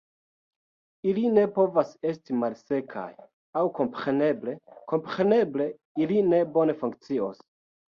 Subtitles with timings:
[1.09, 3.13] Ili ne povas esti malsekaj,
[3.61, 4.57] aŭ kompreneble,
[4.95, 5.71] kompreneble
[6.07, 7.47] ili ne bone funkcios.